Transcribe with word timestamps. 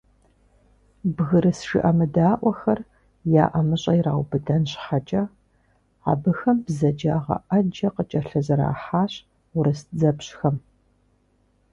«Бгырыс 1.15 1.59
жыӀэмыдаӀуэхэр» 1.69 2.79
я 3.43 3.45
ӀэмыщӀэ 3.51 3.93
ираубыдэн 3.99 4.63
щхьэкӀэ, 4.71 5.23
абыхэм 6.11 6.57
бзаджагъэ 6.65 7.37
Ӏэджэ 7.47 7.87
къыкӀэлъызэрахьащ 7.95 9.13
урыс 9.57 9.81
дзэпщхэм. 9.97 10.55